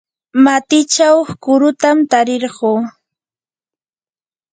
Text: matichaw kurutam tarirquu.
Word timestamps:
matichaw 0.43 1.17
kurutam 1.43 1.97
tarirquu. 2.11 2.71